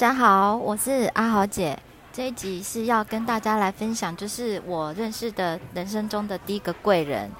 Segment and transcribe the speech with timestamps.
[0.00, 1.78] 大家好，我是阿豪姐。
[2.10, 7.30] 这一集是要跟大家来分享，就是我认识的人生中的第一个贵人。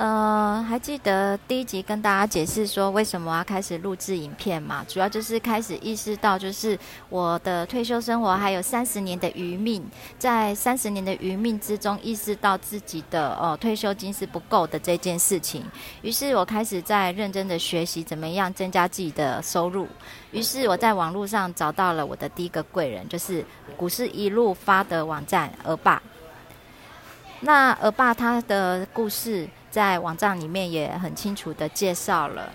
[0.00, 4.82] 呃，还记得第一集跟大家解释说为什么要开始录制影片嘛？
[4.88, 6.78] 主要就是开始意识到，就是
[7.10, 9.86] 我的退休生活还有三十年的余命，
[10.18, 15.62] 在三十年的余命之中，意识到自己的呃退休金是不够的这件事情。
[16.00, 19.86] 于是我开始在认真的学习怎么样增加自己的收入。
[20.30, 23.44] 于是我在网络上找到了我的第一个贵人，就是
[23.76, 26.02] 股市一路发的网站鹅爸。
[27.40, 29.46] 那鹅爸他的故事。
[29.70, 32.52] 在网站里面也很清楚的介绍了，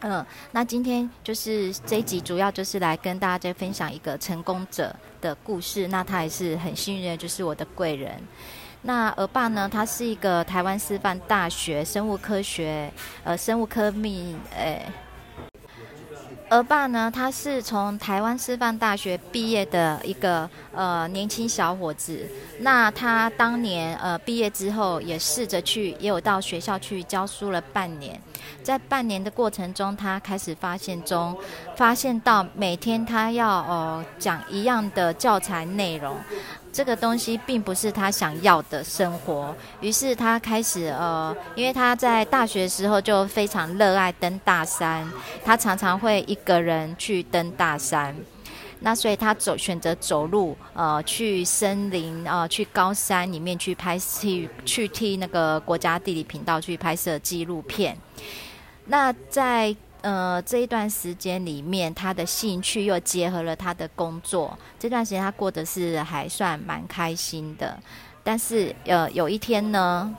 [0.00, 5.86] 嗯，那今天就是这一集主要就是来跟大家分享一个成功者的故事。
[5.88, 8.20] 那他也是很幸运，就是我的贵人。
[8.80, 12.90] 那鹅爸呢，他是一个台湾师范大学生物科学，
[13.22, 14.84] 呃，生物科命，诶。
[16.52, 22.28] 鹅爸呢，他是从台湾师范大学毕业的一个呃年轻小伙子。
[22.58, 28.20] 那他当年呃毕业之后，也试着去，也有到学校去教书了半年。
[28.62, 31.34] 在半年的过程中，他开始发现中，
[31.74, 36.14] 发现到每天他要呃讲一样的教材内容。
[36.72, 45.06] 这个东西并不是他想要的生活，于是他开始呃，因为他在大学时候就非常热爱登大山，
[45.44, 48.16] 他常常会一个人去登大山，
[48.80, 57.94] 那所以他走选择走路呃去森林呃去高山里面去拍去去替那个国家地理频道去拍摄纪录片，
[58.86, 59.76] 那在。
[60.02, 64.58] 呃，这一段时间里面，他的兴趣又结合了他的工作。
[64.78, 67.78] 这段时间他过得是还算蛮开心的。
[68.24, 70.14] 但是，呃，有一天呢，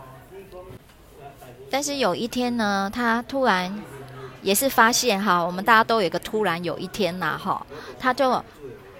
[1.70, 3.74] 但是有一天呢，他突然
[4.42, 7.66] 也是发现哈，我们大家都有一个突然有一天呐哈，
[8.00, 8.44] 他就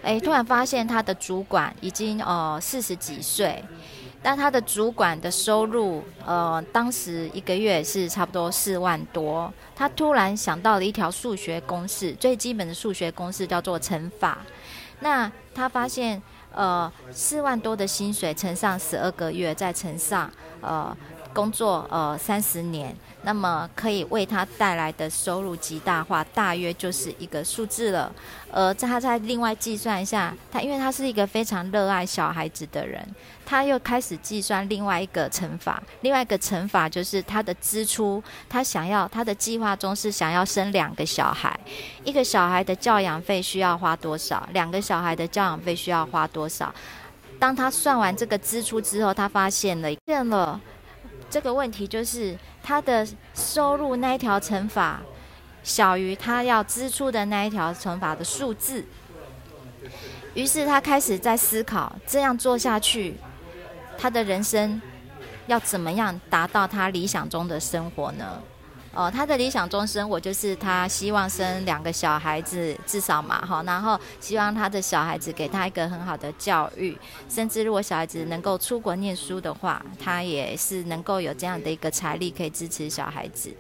[0.02, 3.64] 哎突然发现他的主管已经呃四十几岁。
[4.24, 9.54] 但他的主管的收入，呃，当时一个月是差不多四万多。
[9.76, 14.38] 他突然想到了一条数学公式，最基本的数学公式叫做乘法。
[15.02, 16.22] 那他发现，
[16.54, 20.32] 呃，四万多的薪水乘上十二个月，再乘上，
[20.62, 20.96] 呃。
[21.34, 28.12] 工作呃三十年，那么可以为他带来的收入极大化，大约就是一个数字了。
[28.52, 33.04] 呃，他再另外计算一下，他因为他是一个非常热爱小孩子的人，
[33.46, 41.60] 他又开始计算另外一个乘法，另外一个乘法就是他的支出，他想要他的计划中是想要生两个小孩，
[42.04, 46.74] 一个小孩的教养费需要花多少，两个小孩的教养费需要花多少。
[47.40, 50.62] 当他算完这个支出之后，他发现了，变了。
[51.34, 55.02] 这个问题就是他的收入那一条乘法
[55.64, 58.86] 小于他要支出的那一条乘法的数字，
[60.36, 63.16] 于是他开始在思考，这样做下去，
[63.98, 64.80] 他的人生
[65.48, 68.40] 要怎么样达到他理想中的生活呢？
[68.96, 76.96] 哦，他的理想中生活就是他希望生两个小孩子，至少嘛，哈，然后希望他的小孩子给他一个很好的教育，
[77.28, 83.52] 甚至如果小孩子能够出国念书的话，他也是能够有这样的一个财力可以支持小孩子。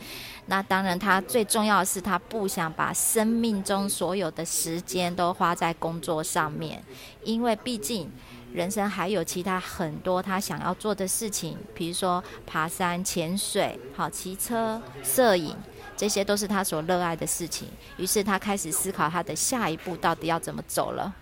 [0.46, 6.84] 那当然，他最重要的是他不想把生命中所有的时间都花在工作上面，
[7.24, 8.08] 因为毕竟。
[8.54, 15.56] 人生还有其他很多他想要做的事情，比如说爬山、潜水、好骑车、摄影，
[15.98, 17.68] 这些都是他所热爱的事情。
[17.98, 21.14] 于是他开始思考他的下一步到底要怎么走了。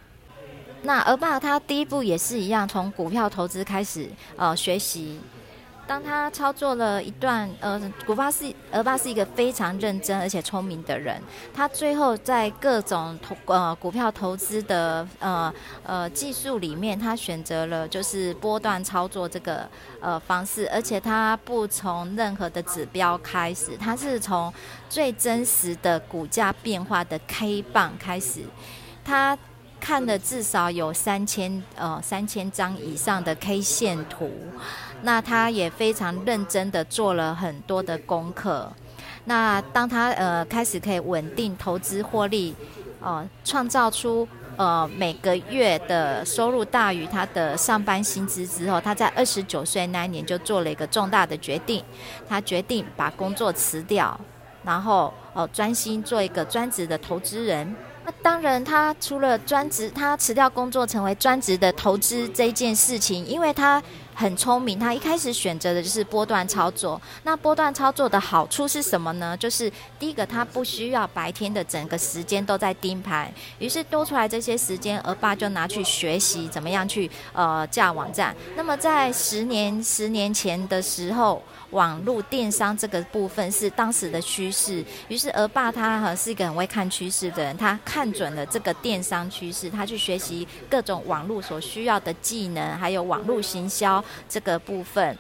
[0.84, 5.20] 那而爸他第一步也是一样，从股票投资开始，呃，学习。
[5.92, 11.22] 当他操作了一段，呃，股爸是鹅爸是一个非常认真而且聪明的人。
[11.54, 15.54] 他最后在各种投呃股票投资的呃
[15.84, 19.68] 呃技术里面，他选择了就是波段操作这个
[20.00, 24.54] 呃方式，而且他不从任何的指标开始，他是从
[24.90, 28.46] 最真实的股价变化的 K 棒开始。
[29.04, 29.38] 他
[29.82, 34.32] 看了至少有三千呃三千张以上的 K 线图。
[35.02, 38.72] 那他也非常认真的做了很多的功课。
[39.26, 42.56] 那当他呃开始可以稳定投资获利，
[43.02, 51.84] 呃，创造出呃每个月的收入大于他的上班薪资之后，他在二十九岁那一年就做了一个重大的决定，
[52.30, 54.20] 他决定把工作辞掉，
[54.64, 57.76] 然后呃专心做一个专职的投资人。
[58.22, 63.82] 当然，他除了专职，他辞掉工作成为专职的投资这件事情，因为他。
[64.14, 67.02] 很聪明，他一开始选择的就是波段操作。
[67.24, 69.36] 那波段操作的好处是什么呢？
[69.38, 78.36] 就是第一个，他不需要白天的整个时间都在盯盘，于是多出来这些时间，而爸就拿去学习怎么样去呃架网站。
[78.56, 81.42] 那么在十年十年前的时候，
[81.72, 95.18] 网络电商这个部分是当时的趋势，于是而爸他哈是一个很会看趋势的人，他看准了这个电商趋势，他去学习各种网络所需要的技能，还有网络行销这个部分。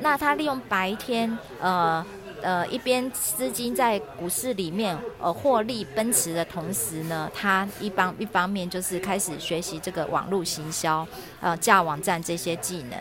[0.00, 2.04] 那他利用白天呃。
[2.40, 11.04] 呃，一边资金在股市里面呃获利奔驰的同时呢，他一方一方面就是开始学习这个网络行销，
[11.40, 12.92] 呃，架网站这些技能。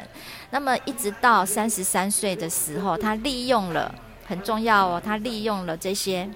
[0.50, 3.94] 那么一直到三十三岁的时候，他利用了
[4.26, 6.28] 很重要哦，他利用了这些。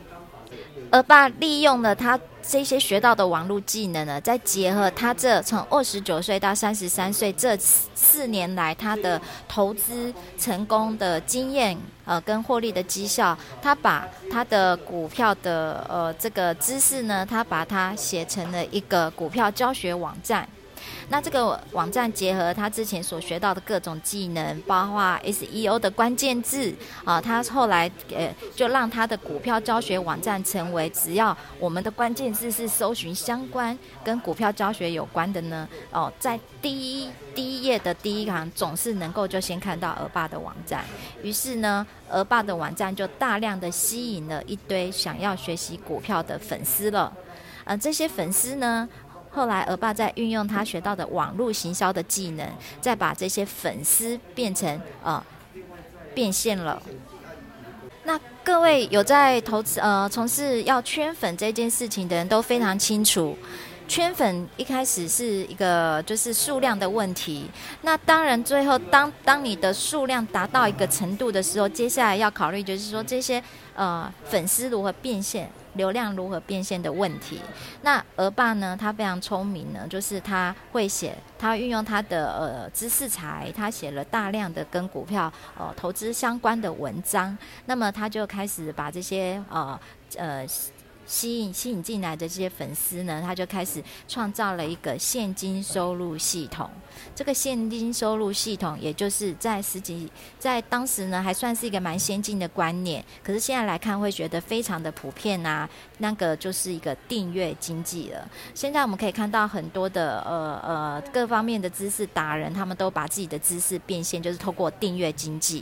[0.90, 20.48] 而爸利用了他这些学到的网络技能呢，再结合他这从二十九岁到三十三岁这四年来他的投资成功的经验，呃，跟获利的绩效，他把他的股票的呃这个知识呢，他把它写成了一个股票教学网站。
[21.12, 26.74] 那这个网站结合他之前所学到的各种技能，包括 SEO 的关键字
[27.04, 40.86] 啊，他后来呃就让他的股票教学网站成为只要我们的关键字是搜寻相关跟股票教学有关的呢，哦，在第一第一页的第一行总是能够就先看到而爸的网站，
[41.22, 47.12] 于是呢，而爸的网站就大量的吸引了一堆想要学习股票的粉丝了，
[47.66, 48.88] 呃，这些粉丝呢。
[49.32, 52.46] 后来，而爸在运用他学到的网络行销的技能，
[52.82, 55.24] 再把这些粉丝变成呃
[56.14, 56.82] 变现了。
[58.04, 63.38] 那各位有在投资呃从事要圈粉这件事情的人都非常清楚，
[63.88, 67.50] 圈粉一开始是一个就是数量的问题。
[67.84, 73.42] 那当然，最后当当你的数量达到一个程度的时候，接下来要考虑就是说这些
[73.76, 75.50] 呃粉丝如何变现。
[75.74, 77.40] 流量如何变现的问题？
[77.82, 78.78] 那鹅爸呢？
[78.80, 87.38] 他非常聪明呢，就是他会写，他运用他的呃知识财，他写了大量的跟股票呃投资相关的文章。
[87.66, 89.80] 那么他就开始把这些呃
[90.18, 90.46] 呃。
[91.12, 96.70] 吸引吸引进来的这些粉丝呢，他就开始创造了一个现金收入系统。
[97.14, 100.10] 这个现金收入系统，也就是在十几
[100.40, 103.04] 在当时呢，还算是一个蛮先进的观念。
[103.22, 105.70] 可是现在来看，会觉得非常的普遍啊。
[105.98, 108.26] 那个就是一个订阅经济了。
[108.56, 115.62] 现在我们可以看到很多的呃呃各方面的知识达人，他们都把自己的知识变现，就是透过订阅经济。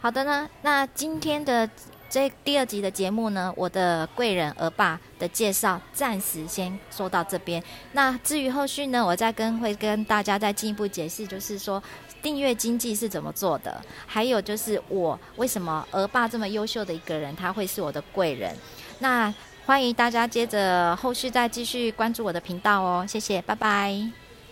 [0.00, 1.68] 好的呢，那今天的。
[2.16, 7.62] 这第二集的节目呢，我的贵人而爸的介绍暂时先说到这边。
[7.92, 11.82] 那至于后续呢，我再跟会跟大家再进一步解释，就是说
[12.22, 18.56] 订阅经济是怎么做的，还有就是我为什么而爸这么优秀的一个人，他会是我的贵人。
[19.00, 19.30] 那
[19.66, 24.25] 欢迎大家接着后续再继续关注我的频道哦，谢谢，拜拜。